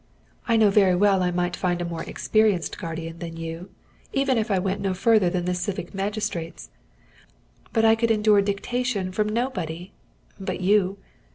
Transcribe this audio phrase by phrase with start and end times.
[0.47, 3.69] I know very well I might find a more experienced guardian than you,
[4.11, 6.71] even if I went no further than the civic magistrates;
[7.71, 9.91] but I could endure dictation from nobody
[10.39, 10.97] but you.